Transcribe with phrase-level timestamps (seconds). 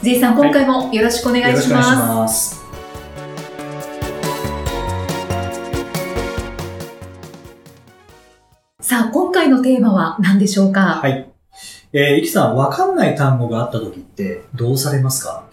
[0.00, 2.14] J さん、今回もよろしくお願いしよろしくお願いします。
[2.14, 2.64] ます。
[8.80, 11.28] さあ、今回のテーマは何でしょうか、はい。
[11.92, 15.48] えー、いきさん、わかんない単語があった時ってどうされますか？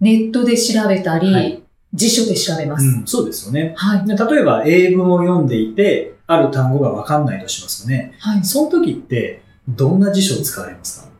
[0.00, 1.60] ネットで調べたり、はい
[1.94, 2.84] 辞書で調べます。
[2.84, 3.74] うん、そうですよね。
[3.76, 4.04] はい。
[4.04, 8.16] で例えば、英文を読んでいて、ある単語がわかんないとしますよね。
[8.18, 8.42] はい。
[8.42, 11.13] その時って、どんな辞書を使われますか？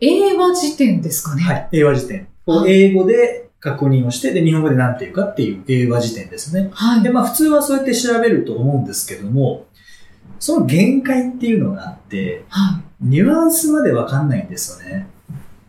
[0.00, 1.42] 英和辞典ですかね。
[1.42, 1.68] はい。
[1.72, 2.28] 英和辞典。
[2.46, 6.70] はい英語で確認をして、で、日本語で何て言うかっていう英和辞典ですね。
[6.72, 7.02] はい。
[7.02, 9.66] で、まあ普通はそうやって調べると思うんですけども、
[10.38, 12.82] その限界っていうのがあって、はい。
[13.00, 15.08] ニュアンスまでわかんないんですよね。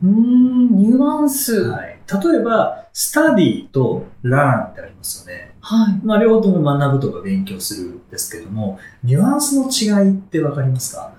[0.04, 1.62] うーん、ニュアンス。
[1.62, 1.80] はい。
[1.80, 2.00] はい。
[2.32, 5.56] 例えば、スタディと learn ってありますよね。
[5.62, 6.00] はい。
[6.04, 11.12] まあ両方とも学ぶとか勉強するんですけども、ニュアンスの違いってわかりますか、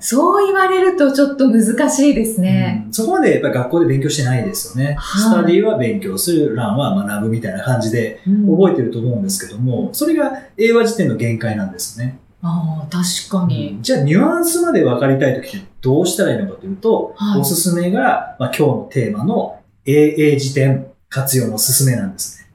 [0.00, 2.84] そう言われるとちょっと難しいですね。
[2.86, 4.94] うんそこまでやっぱり学校で勉強してないですよね。
[4.98, 12.18] はいスタディは勉強する、learn は学ぶみたいな感じで覚えてると思うんですけども、それが英和辞典の限界なんですね。
[12.42, 13.78] ああ、確かに。
[13.82, 22.46] じゃあ、ニュアンスまで分かりたいときってどうしたらいいのかというと、はいおすすめが、まあ、今日のテーマの AA 辞典活用のおすすめなんですね。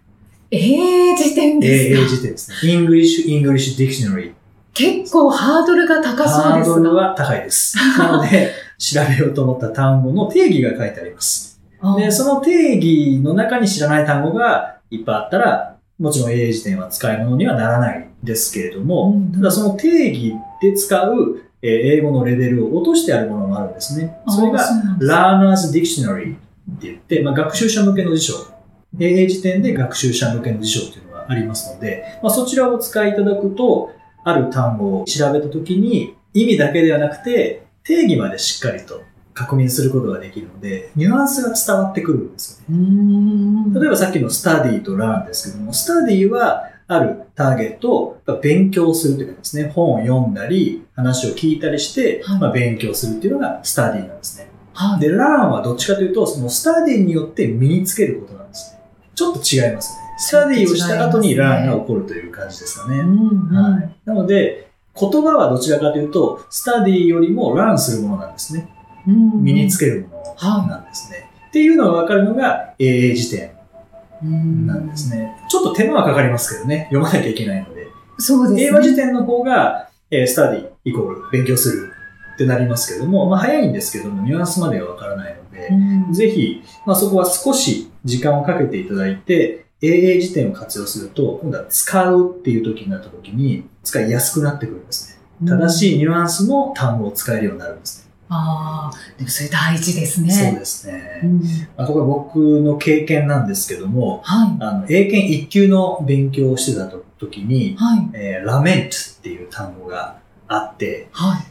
[0.52, 2.10] 英英辞典ですか？
[2.16, 2.58] 辞典ですね。
[2.74, 4.32] English, English Dictionary。
[4.74, 6.76] 結構ハードルが高そうハーですが。
[6.78, 7.78] ドルは高いです。
[7.98, 11.62] なので、 調べようと思った単語の定義が書いてあります。
[11.98, 24.18] で、その定義の中に知らない単語がいっぱいあったら、もちろん AA 辞典は使い物にはならないんですけれども、うんただその定義で使う、えー英語のレベルを落としてあるものもあるんですね。
[24.28, 24.60] それが
[25.00, 28.34] Learner's Dictionary って言って、まあ、学習者向けの辞書。
[29.00, 33.92] 英英辞典で学習者向けの辞書っていうのがありますので、まあ、そちらをお使いいただくと、
[34.24, 39.02] ある単語を調べたときに、意味だけではなくて、定義までしっかりと
[39.34, 43.80] 確認することができるので、ニュアンスが伝わってくるんですよね。
[43.80, 54.48] 例えばさっきのスタディとランですけども、スタディはあるターゲットを勉強するというかですね、本を読んだり、話を聞いたりして、はいまあ、勉強するっていうのがスタディなんですね。
[54.74, 55.00] はい。
[55.00, 58.80] で、ランはどっちかというと、そのスタディによって身につけることなんですね。
[59.16, 60.03] ちょっと違いますね。
[60.18, 63.00] スタディをした後にランが起こるという感じですかね。
[63.00, 63.04] は
[63.82, 63.96] い。
[64.06, 64.70] なので、
[65.00, 68.70] 言葉はどちらかというと、スタディよりもランするものなんですね。
[69.08, 71.30] うん身につけるものなんですね。
[71.50, 73.52] っていうのがわかるのが AA 辞典
[74.24, 75.36] うんなんですね。
[75.50, 77.88] ちょっと手間はかかりますけどね、読まなきゃいけないので。
[78.18, 78.64] そうですね。
[78.64, 81.92] 英和辞典の方が、えースタディイコール勉強する
[82.36, 95.20] ってなりますけども、まあ早いんですけども、ニュアンスまではわからないので、うんぜひ、まあそこは少し時間をかけていただいて、AA 辞典を活用すると、今度は使うっていう時になった時に、使いやすくなってくるんですね。
[95.46, 98.12] 正しいニュアンスの単語を使えるようになるんですね。
[98.30, 100.32] ああ、でもそれ大事ですね。
[100.32, 101.20] そうですね。
[101.24, 101.40] うん
[101.76, 104.58] まあ、これは僕の経験なんですけども、はい。
[104.62, 106.88] あの、英検1級の勉強をしてた
[107.20, 108.10] 時に、はい。
[108.14, 110.18] えーラメントっていう単語が
[110.48, 111.44] あって、はい。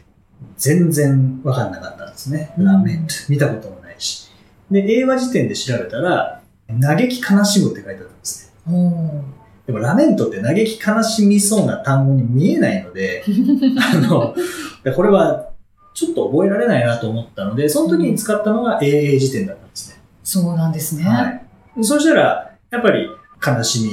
[0.56, 2.54] 全然わかんなかったんですね。
[2.59, 3.15] うんラメント。
[3.28, 4.31] 見たこともないし。
[4.71, 6.41] で、英和辞典で調べたら、
[6.81, 9.22] 嘆き悲しむって書いてあったんですね。
[9.66, 13.25] でも、ラメントって嘆き悲しみそうな単語に見えないので、
[13.94, 14.34] あの、
[14.83, 15.50] でこれは
[15.94, 20.00] ちょっと覚えられないなと思ったので、その時に使ったのが AA 辞典だったんですね。
[20.25, 21.05] そうなんですね。
[21.05, 21.84] はい。
[21.84, 23.09] そしたら、やっぱり
[23.44, 23.84] 悲し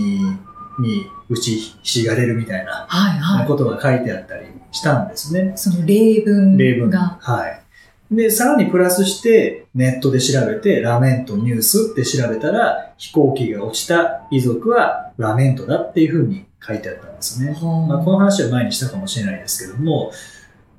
[0.80, 3.48] みに打ちひしがれるみたいなはいはい。
[3.48, 5.54] ことが書いてあったりしたんですね。
[5.56, 6.64] その例文が。
[6.64, 6.90] 例文。
[6.92, 7.59] はい。
[8.12, 17.52] で、さらにプラスして、ネットで調べて、ラメントニュースって調べたら、飛行機が落ちた遺族はラメントだっていうふうに書いてあったんですね。
[17.54, 20.12] はあまあ、この話は前にしたかもしれないですけども、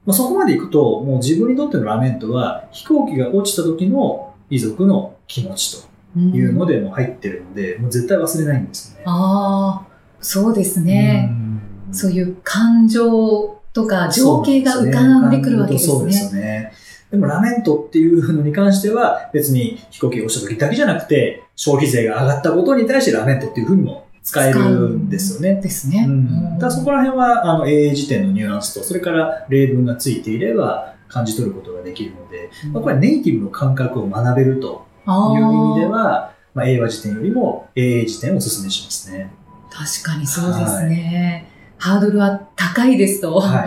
[0.04, 9.04] まあ、そこまで行くと、もう自分にとってのラメントは、飛行機が落ちた時の遺族の気持ちというのんでもう入ってるので、もう絶対忘れないんですよね。
[9.06, 9.88] ああ、
[10.20, 11.28] そうですね。
[11.30, 11.50] うん
[11.92, 16.40] そういう感情とか情景が浮かんでくるわけですそうですね。
[16.40, 16.72] よね。
[17.10, 25.60] でもラメントっていうのに関しては別に飛行機が落ちた時だけじゃなくて消費税が上がったことに対してラメントっていうふうにも使えるんですよね。
[25.60, 26.06] ですね。
[26.08, 39.30] うん、ただそこら辺はあの AA 辞典のニュアンスとそれから例文がついていれば感じ取ることができるので、まあ、これネイティブの感覚を学べるとあいう意味でーはまあ、英和辞典よりも英英辞典をお勧めしますね。
[39.70, 41.46] 確かにそうですね。
[41.78, 43.64] ハードルは高いですと、は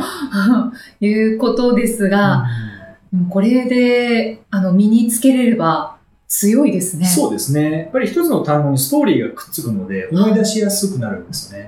[1.01, 1.05] い、
[1.35, 2.09] うことですい。
[2.09, 2.45] が、
[3.29, 7.05] これであの身につけれれば強いですね。
[7.05, 7.71] そうですね。
[7.71, 11.67] やっぱり一つの単語にストーリーがくっつくので、思い出しやすくなるんですよね。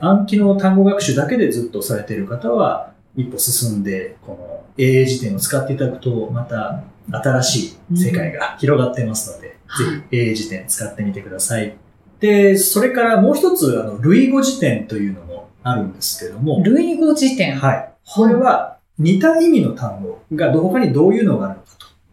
[0.00, 11.76] 暗記の単語学習だけでずっとされている方は、一歩進んで、この英英辞典を使っていただくと、また新しい世界が広がっていますので、はいぜひ英英辞典使ってみてください。
[12.20, 17.56] で、それからもう一つ、あの、類語辞典というのもあるんですけども、類語辞典。
[17.56, 17.90] はい。
[18.06, 21.70] これは似た意味の単語がど他にどういうのがあるのか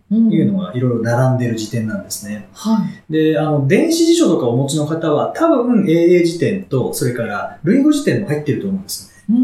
[0.09, 2.49] というのがいろいろ並んでいる辞典なんですね。
[2.53, 3.13] はい。
[3.13, 9.11] で、あの、電子辞書とかお持ちの方は多分英英辞典と、それから類語辞典も入っていると思うんですね。
[9.29, 9.39] うんう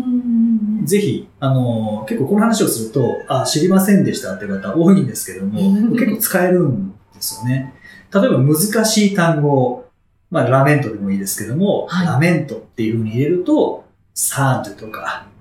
[0.84, 7.74] んぜひ、あの、結構この話をすると、あ、知りませんでしたっていう方多いんですけども、うん結構使えるんですよね。
[8.14, 9.86] 例えば難しい単語、
[10.32, 15.37] まあ、ラメントでもいいですけども、はいラメントっていう風に入れると、サードとか、うん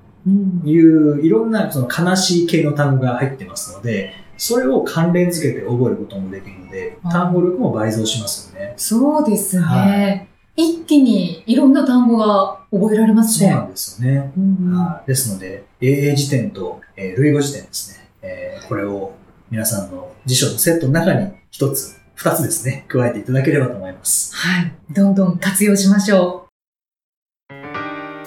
[0.65, 8.75] いう、いろんなその悲しい系の単語が入ってますので、それを関連付けて覚えることもできるので単語力も倍増しますよね。
[8.77, 10.27] そうですね、は
[10.57, 13.51] 一気にいろんな単語が覚えられますね。
[13.51, 14.33] そうなんですよね。
[14.37, 18.09] うんはいですので、英英辞典と、えー類語辞典ですね。
[18.23, 19.13] えーこれを
[19.51, 24.35] 皆さんの辞書のセットの中に一つ、二つですね、加えていただければと思います。
[24.35, 24.73] はい。
[24.91, 26.47] どんどん活用しましょ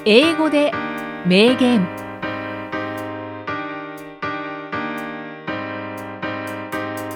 [0.06, 0.72] 英語で
[1.26, 1.88] 名言う。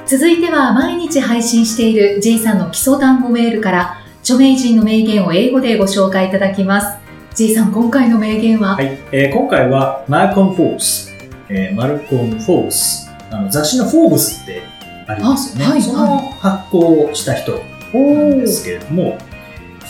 [0.06, 6.98] 続いては毎日配信している J さんの基礎単語メールから著名人の名言を英語でご紹介いただきます。
[7.36, 9.00] J さん、今回の名言は、はい。
[9.12, 11.12] えー今回は、マルコム・フォース。
[11.50, 13.10] えーマルコム・フォース。
[13.32, 14.62] あの、雑誌のフォーブスって
[15.08, 15.66] ありますよね。
[15.66, 19.18] あはいその発行をした人なんですけれども、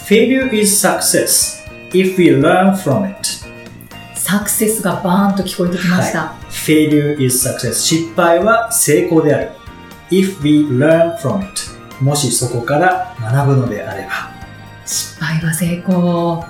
[0.08, 3.43] Failure is success if we learn from it.
[4.24, 6.34] サクセスがバーンと聞こえてきました。
[6.50, 7.74] Failure is success.
[7.74, 9.52] 失敗は成功である。
[10.12, 11.52] If we learn from it.
[12.00, 14.32] もしそこから学ぶのであれば。
[14.86, 16.42] 失敗は成功。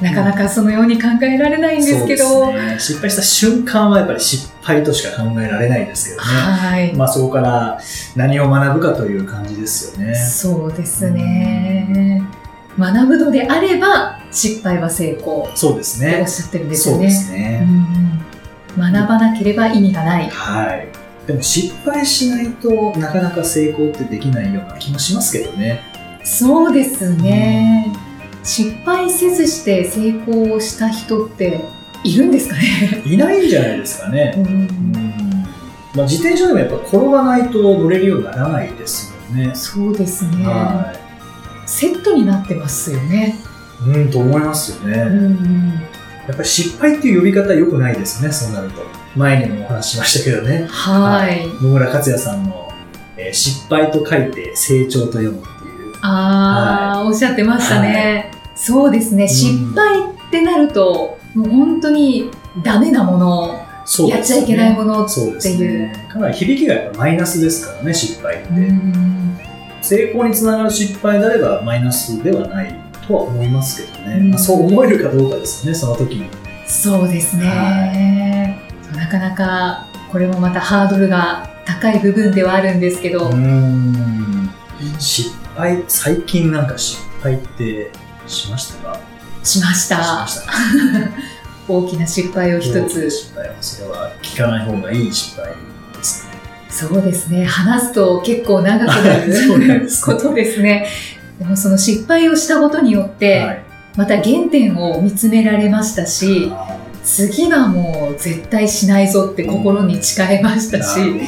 [0.00, 2.78] なかなかそのように考えられないんですけど、そうですね。
[2.78, 6.26] 失敗した瞬間はやっぱり失敗としか考えられないですけどね。
[6.28, 6.94] はい。
[6.94, 7.80] まあそこから
[8.14, 10.14] 何を学ぶかという感じですよね。
[10.14, 12.15] そうですね。
[12.78, 16.28] 学ぶのであれば失敗は成功そうですねおっ。
[16.28, 17.10] しゃってるんですそうでよね。
[17.10, 17.66] すね。
[17.68, 17.96] うん
[18.78, 20.28] 学ばなければ意味がない。
[20.28, 20.88] はい。
[21.26, 25.80] でも失敗しないとなかなか成功ってできないような気もしますけどね。
[26.22, 27.90] そうですね。
[28.44, 31.64] 失敗せずして成功した人って
[32.04, 33.02] いるんですかね。
[33.06, 34.34] いないんじゃないですかね。
[34.36, 35.46] うんうん
[35.94, 39.52] まあ、自転車でもやっぱ転ばないと乗れるようにならないですもんね。
[39.54, 40.44] そうですね。
[40.46, 40.92] は
[41.66, 43.36] セットになってますよね。
[43.86, 43.90] い。
[43.90, 44.98] うん、と思いますよね。
[45.02, 45.80] うん
[46.26, 48.82] やっぱり失敗っていう呼び方良くないですね、そうなると。
[49.14, 50.66] 前にもお話ししましたけどね。
[50.68, 51.46] はい。
[51.62, 52.68] 野村克也さんの、
[53.16, 55.94] えー失敗と書いて成長と読むっていう。
[56.02, 58.32] ああ、おっしゃってましたね。
[58.56, 59.28] そうですね。
[59.28, 62.30] 失敗ってなると、もう本当に
[62.62, 66.08] ダメなもの、そうやっちゃいけないものっていうね。
[66.12, 68.48] かなり響きがやっぱマイナスですからね、失敗って。
[68.50, 69.25] うん
[69.88, 72.74] 成功につながる失敗であればマイナスではない
[73.06, 74.16] とは思いますけどね。
[74.18, 74.30] うん。
[74.30, 76.28] まあ、そう思えるかどうかですよね、その時に。
[76.66, 78.60] そうですね、
[78.96, 84.50] なかなかこれもまたハードルが高い部分ではあるんですけど、うーん。
[84.98, 87.90] 失敗、最近なんか失敗って
[88.26, 89.00] しましたか？
[89.44, 90.26] しました。
[91.68, 93.08] 大きな失敗を一つ。
[93.10, 93.48] 失敗。
[93.48, 95.52] は、それは聞かない方がいい失敗。
[96.76, 100.86] そうですね話すと結構長くなる ことですね
[101.38, 103.62] でもその失敗をしたことによって、はい。
[103.96, 111.24] また原点を見つめられましたしあ次はもう絶対しないぞって心に誓いましたし、ーなる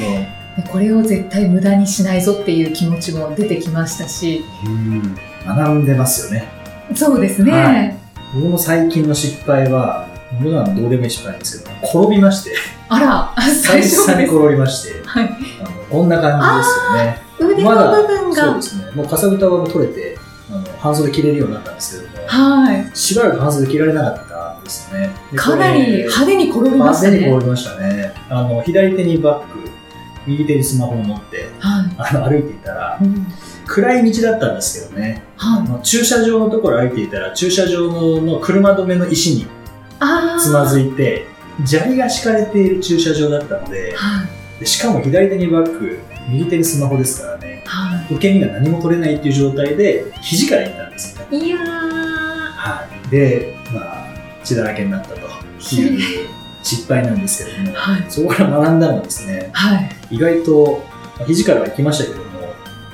[0.57, 4.71] ほでこれを絶対無駄にしないぞっていう気持ちも出てきましたしど。
[4.71, 5.17] うん。
[5.47, 6.49] 学んでますよね。
[6.95, 7.99] そうですね、はい
[8.35, 12.52] 僕も最近の失敗は、僕はどうでもいい失敗なんですけど、転びまして、
[12.88, 14.02] あら 最初です。
[14.11, 15.37] 転びまして、はい。
[15.61, 17.23] あのこんな感じですよね。
[17.54, 18.90] 腕の部分が、そうですね。
[18.94, 20.18] もうかさぶたは取れて、
[20.50, 22.90] あの半袖着れるようになったんですけども、はい。
[22.94, 25.11] しばらく半袖着られなかったんですよね。
[25.32, 27.18] でかなり派手に転びましたね。
[27.18, 28.14] 派手に転びましたね。
[28.28, 29.44] あの、左手にバッグ、
[30.26, 33.26] 右手にスマホを持って、はい、あの、歩いていたら、うん。
[33.66, 39.47] 暗い道だったんですけどね、あはい、の駐車場のところ歩いていたら、駐車場のの車止めの石に
[40.40, 41.26] つまずいて、
[41.64, 51.38] 砂利が敷かれている駐車場だったので、はいでしかも左手にバッグ、右手にスマホですからね、は受け身が何も取れないっていう状態で、肘から行ったんですよね。
[51.38, 51.47] い。
[51.47, 53.09] いやー、はい。
[53.09, 54.07] で、まあ、
[54.43, 55.17] 血だらけになったと
[55.76, 56.28] いう
[56.62, 58.05] 失敗なんですけれども、はい。
[58.09, 59.90] そこから学んだのはですね、はい。
[60.11, 60.83] 意外と、
[61.19, 62.52] まあ肘からは行きましたけども、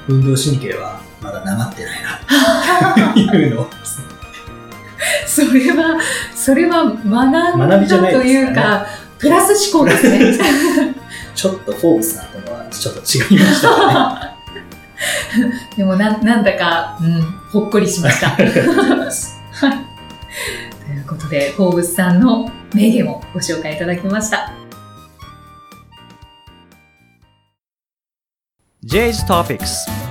[0.09, 4.14] 運動神経はまだなまってないな、 というのをですね
[5.35, 6.01] それは、
[6.33, 8.87] それは学びじゃだとないですかねいうか、
[9.19, 10.33] プラス思考ですね。
[11.35, 14.37] ちょっとフォーブスさんとのはちょっと違いましたか
[15.77, 18.31] でもな、なんだか、うん、ほっこりしました。
[18.39, 18.53] という
[21.05, 24.53] ことで、フォーブスさんの名言をご紹介いただきました。
[28.85, 30.04] J's Topics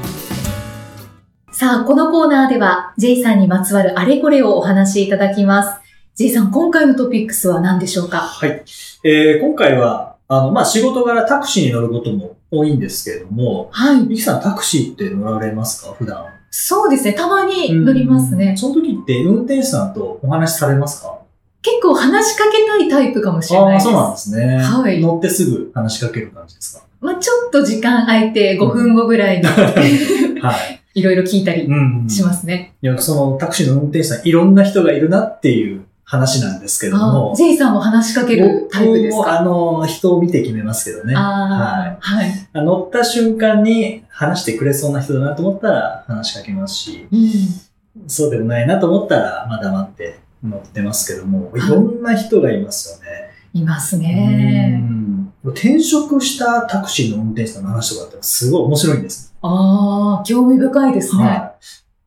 [1.55, 5.79] さあ、このコーナーでは、J さんにまつわるあれこれをお話しいただきます。
[6.15, 8.17] J さん、今回のトピックスは何でしょうか？
[8.21, 8.63] はい。
[9.03, 14.01] えー今回は、あの、まあ、仕事柄タクシーに乗ることも多いんですけれども、はい。
[14.03, 15.93] ミキさんタクシーって乗られますか？
[15.93, 16.25] 普段。
[16.49, 18.55] そうですね、たまに乗りますね。
[18.57, 21.19] その時って運転手さんとお話しされますか？
[21.61, 23.87] 結構話しかけたいタイプかもしれないです。
[23.89, 24.55] ああ、そうなんですね。
[24.57, 26.83] はい乗ってすぐ話しかける感じですか？
[26.99, 29.43] まあ、ちょっと時間空いて5分後ぐらいに
[30.47, 30.81] はい。
[30.95, 31.73] いろいろ聞いたりう
[32.05, 32.09] ん。
[32.09, 32.75] しますね。
[32.81, 37.33] いや、そのタクシーの運転手さん、いろんな人がいるなっていう話なんですけどあも。
[37.35, 41.15] J さんも話しかけるタイプです僕もかあの、人を見て決めますけどね。
[41.15, 42.31] ああ、はい。
[42.53, 48.07] あ乗った瞬間に話してくれそうな人だなと思ったら話しかけますし、うん。
[48.07, 53.31] そうでもないなと思ったら、まだ待って乗ってますけども、はいいろんな人がいますよね。
[53.53, 54.81] いますね。
[54.81, 55.02] うん
[55.51, 59.35] 転職したタクシーの運転手さんの話とかってすごい面白いんです。
[59.41, 61.23] ああ、興味深いですね。
[61.23, 61.53] はい。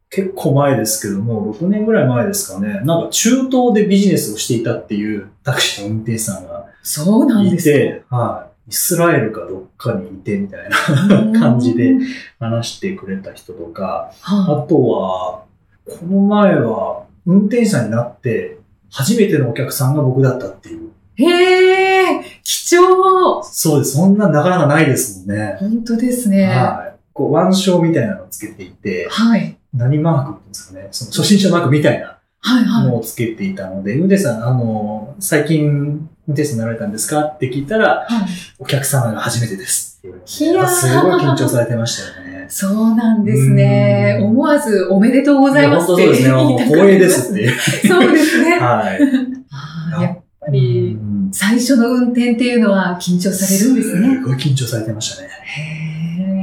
[0.08, 8.70] 結構前ですけども、6年ぐらい前ですかね、なんか中東でビジネスをしていたっていうタクシーの運転手さんがそうなんいですはい。
[8.70, 12.06] イスラエルかどっかにいてみたいな感じでうん。
[12.38, 15.44] 話してくれた人とか、はあとは、
[15.84, 18.58] この前は運転手さんになって、
[18.90, 20.90] 初めてのお客さんが僕だったっていう。
[21.16, 23.96] い、へえ、貴重そうです。
[23.96, 25.56] そんななかなかないですもんね。
[25.58, 26.44] 本当ですね。
[26.46, 26.94] ははい。
[27.12, 29.06] こう、腕章みたいなのをつけていて、い。
[29.08, 30.88] はい何マークって言うんですかね。
[30.92, 32.86] その初心者マークみたいなはい。
[32.86, 37.22] のをつけていたので、運転手さん、あの、最近運転手になられたんですか？
[37.24, 38.28] って聞いたら、はい。
[38.60, 40.44] お客様が初めてですって言われて。
[40.44, 42.46] いやーすごい緊張されてましたよね。
[42.48, 44.18] そうなんですね。
[44.20, 46.32] うん思わずおめでとうございますってや本当そうですね。
[46.32, 47.88] もう言いたくな光栄りまですっていう。
[47.88, 48.50] そうですね。
[48.60, 49.00] はい。
[50.02, 50.95] やっぱり、
[51.32, 54.14] 最初の運転っていうのは緊張されるんですね。
[54.16, 55.28] すごい緊張されてましたね。
[55.44, 55.62] へ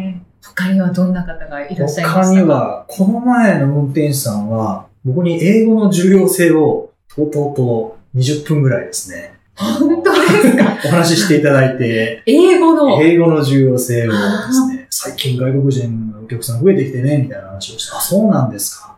[0.10, 0.16] え。
[0.44, 2.42] 他にはどんな方がいらっしゃいま他したか？
[2.42, 9.34] には、この前の運転手さんは、僕に英語の重要性を、とうとうと20分ぐらいですね。
[9.56, 13.02] 本当ですかお話ししていただいて、英語の。
[13.02, 14.18] 英語の重要性をで
[14.52, 18.98] すね、最近外国人のお客さん増えてきてね、みたいな話をして、あ、そうなんですか。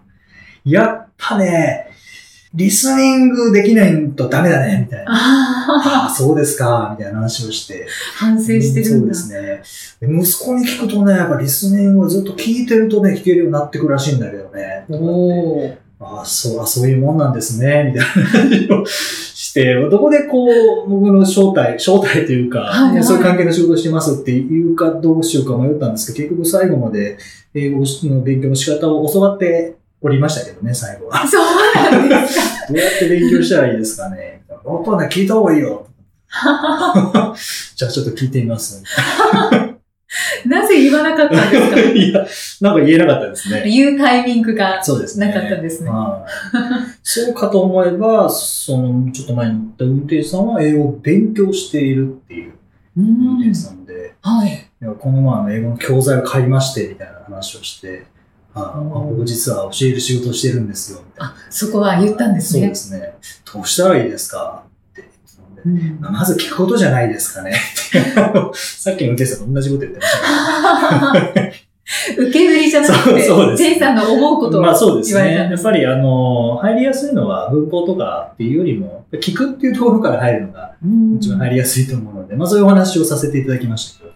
[0.63, 1.91] やっぱね、
[2.55, 5.11] リスニングできないとダメだね、みたいな。
[5.11, 7.85] あああ、そうですか、みたいな話をして。
[8.21, 9.13] あ、反省してるんだ。
[9.13, 10.07] そうですね。
[10.07, 14.85] で息子に聞くとね、やっぱリスニングをずっと聞いてるとね、聞けるようになってくるらしいんだけどね。
[14.89, 27.17] おーああ、そう、あそういうもんなんですね、みたいな話をして、どこでこう、僕の正体、正体というか、はいはいそういう関係の仕事をしてますっていうかどうしようか迷ったんですけど、結局最後まで
[27.53, 31.25] 英語の勉強の仕方を教わっておりましたけどね、最後は。
[31.27, 31.45] そう
[31.91, 32.67] なんですか。
[32.69, 34.43] どうやって勉強したらいいですかね。
[34.49, 35.87] やっぱね、聞いた方がいいよ。
[37.75, 38.83] じゃあちょっと聞いてみます。
[40.45, 41.79] なぜ言わなかったんですか？
[41.79, 42.25] いや、
[42.61, 43.63] なんか言えなかったですね。
[43.69, 45.27] 言うタイミングがそうですね。
[45.27, 45.89] なかったですね。
[45.89, 46.61] はい。
[47.03, 52.53] そうかと思えば、その、ちょっと前に言った運転手さんは英語を勉強しているっていうう
[52.97, 54.65] 運転ん手さんで、はい。
[54.99, 58.05] この前の英語の教材を買いまして、みたいな話をして、
[58.55, 61.33] ああ僕実は教える仕事をしてるんですよ、みたいな。
[61.33, 62.75] あ、そこは言ったんですねそうで。
[62.75, 63.13] すね。
[63.53, 64.63] どうしたらいいですか？
[64.91, 65.03] って
[65.65, 67.51] うんまず聞くことじゃないですかね。
[68.53, 71.47] さっきの運転手さんと同じこと言ってましたけど。
[72.17, 75.35] 受け売りじゃなくて、そうそうです J さんの思うことをまあそうですね。
[75.51, 84.15] やっぱりあの、入りやすいのは文法とかっていうよりも、聞くっていうところから入るのがうん一番入りやすいと思うので、まあそういうお話をさせていただきましたけどね。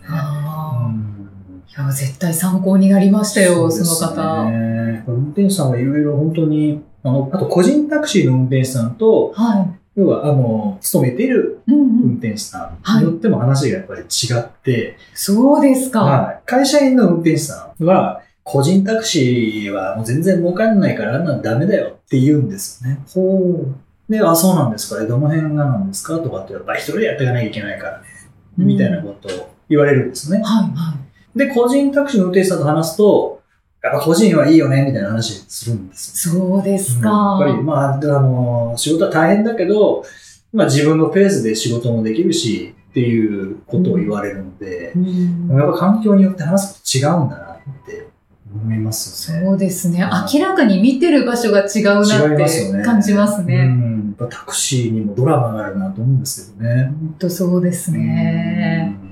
[1.70, 4.50] いや、絶対参考になりましたよ、そのです方。
[4.50, 5.04] ね。
[5.08, 11.62] 運転手さんはいろいろ本当に、あの、あと個人タクシーの運転手さんと、は要はあの、勤めている。
[11.68, 14.06] 運転手さんによっても話がやっぱり違
[14.40, 16.04] って、そうですか。
[16.04, 16.40] はい。
[16.46, 23.00] 会社員の運転手さんは、個人タクシーはもう全然儲かんないからあんなのダメだよって言うんですよね。
[23.14, 23.66] ほ
[24.10, 24.12] う。
[24.12, 25.08] で、あ、そうなんですかね。
[25.08, 26.18] どの辺がなんですか？
[26.18, 28.06] とかって、やっぱり一人でやっていかなきゃいけないからね。
[28.58, 30.42] みたいなことを言われるんですね。
[30.44, 30.96] はいは
[31.36, 33.42] で、個人タクシーの運転手さんと話すと、
[33.84, 36.42] やっぱ個人はいいよね、みたいな話するんですよ。
[36.42, 37.10] そうですか。
[37.12, 40.04] うんやっぱり、まあ、あの、仕事は大変だけど、
[40.52, 48.08] まあ自分のペースで仕事もできるし、っていうことを言われるので、うんやっぱ環境によって話すこと違うんだなって
[48.52, 49.46] 思いますよね。
[49.46, 50.04] そうですね。
[50.04, 52.38] はい明らかに見てる場所が違うなっ。
[52.38, 53.64] て感じますうね。
[53.64, 54.16] ん。
[54.20, 56.86] やっぱタクシーにもドラマがあるなと思うんですけどね。
[56.86, 58.98] 本当そうですね。
[59.04, 59.09] うん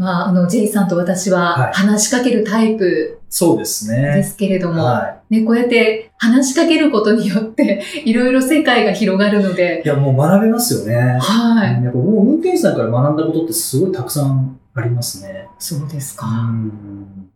[0.00, 4.22] まあ、あの、J さんと私ははい話しかけるタイプそうですでね。
[4.22, 9.86] すけれども、はね、こうやって話しかけることによって、 いろいろ世界が広がるのでい。
[9.86, 11.18] い、や、もう学べますよね。
[11.20, 11.84] はい。
[11.84, 15.46] やっぱもう運転手さんから学んだことってすごいたくさんありますね。
[15.58, 16.26] そうですか。
[16.26, 17.26] うん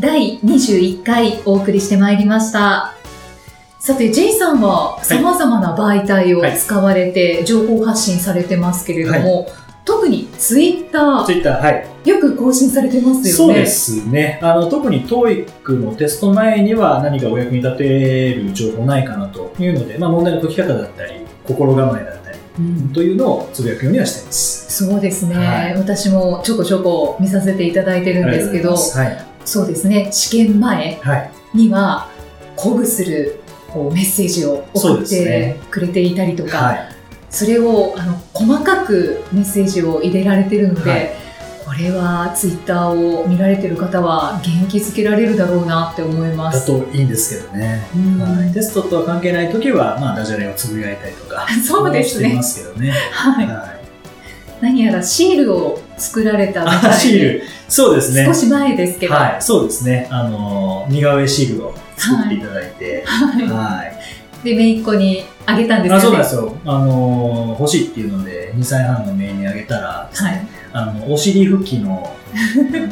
[0.00, 3.03] 第21回お送りしてまいりました。
[3.84, 9.46] さて、J さんは様々な媒体を使われて情報発信されてますけれども、
[9.84, 11.86] 特に Twitter、ツイッター、はい。
[12.08, 13.30] よく更新されてますよね。
[13.30, 14.40] そうですね。
[14.42, 24.86] あの、特に TOEIC のテスト前には何かお役に立てる情報ないかなというので、まあ問題の解き方だったり、心構えだったりうんというのをつぶやくようにはしています。
[24.86, 29.26] そうですね、はい私もちょこちょこ見させていただいてるんですけど、はい。
[29.44, 31.30] そうですね、試験前はい。
[31.52, 32.08] には
[32.56, 33.43] 鼓舞する
[33.74, 36.88] こうメッセージを送ってくれていたりとか、はい。
[37.28, 41.24] それをあの細かくメッセージを入れられてるので、はい
[41.64, 46.66] これはツイッターを見られてる方は元気づけられるだろうなって思いまだす。
[46.66, 47.88] といいんですけどね。
[47.96, 52.90] うんはい、テストとは関係ないときは、まあ、ダジャレをつぶやいたりとか、 そうですねますけどね。
[52.90, 53.84] はい、はい。
[54.60, 57.42] 何やらシールを作られたみたいであ、シール。
[57.68, 58.26] そうですね。
[58.26, 59.36] 少し前ですけど、はい。
[59.40, 60.06] そうですね。
[60.10, 64.44] あの、似顔絵シールを作っていただいて、はいはい。
[64.44, 66.02] で、姪っ子にあげたんですよあ、ね。
[66.02, 66.56] そうなんですよ。
[66.64, 70.46] あの、欲しいっていうので、2歳半の姪にあげたらはい。
[70.72, 72.14] あの、お尻拭きの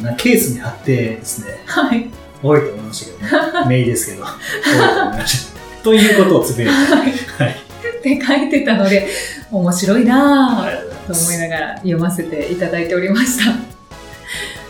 [0.03, 2.09] なケースに貼ってですね、はい。
[2.43, 3.69] 多いと思いましたけどね。
[3.69, 5.83] 姪ですけど、多いと思いました。
[5.83, 7.57] ということをつぶやいて、はい。
[7.99, 9.09] って書いてたので、
[9.51, 10.93] 面白いなぁ。
[11.07, 13.53] と思いながら読ませていただいておりました。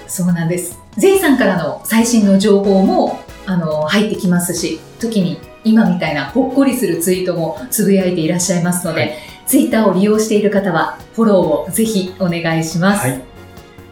[0.07, 0.79] そうなんです。
[0.97, 11.37] ゼイさんからの最新の情報も、あの、入ってきますし、時に今みたいなほっこりするツイートもつぶやいていらっしゃいますので、はいツイッターを利用している方はフォロー
[11.69, 13.07] をぜひお願いします。
[13.07, 13.23] はい。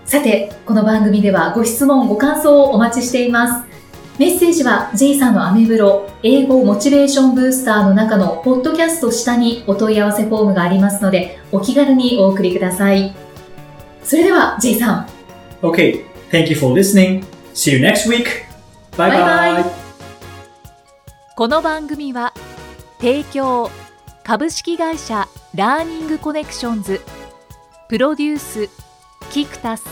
[0.07, 3.69] さて、この番組ではご質問、ご感想をお待ちしています。
[4.19, 13.15] メッセージは J さんのアメブロ英語モチベーションブースターの中のポッドキャスト下にお問い合わせフォームがありますので、お気軽にお送りください。
[14.03, 15.07] それでは J さん、
[15.63, 16.05] Okay.
[16.31, 17.23] Thank you for listening.
[17.53, 18.50] See you next week.
[19.01, 19.65] バイバイ
[21.35, 22.35] この番組は
[22.99, 23.71] 提供
[24.25, 27.01] 株式会社ラーニングコネクションズ
[27.89, 28.69] プロデュース
[29.31, 29.87] キクタス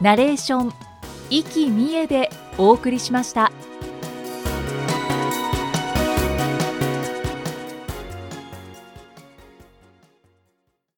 [0.00, 0.72] ナレーション
[1.28, 3.52] 生きみえでお送りしました。